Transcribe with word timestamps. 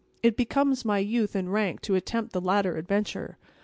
It 0.23 0.35
becomes 0.35 0.83
my 0.83 0.97
youth 0.97 1.35
and 1.35 1.53
rank 1.53 1.81
to 1.81 1.93
attempt 1.93 2.33
the 2.33 2.41
latter 2.41 2.75
adventure. 2.75 3.37